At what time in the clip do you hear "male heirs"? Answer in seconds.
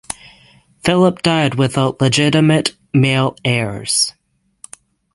2.91-4.13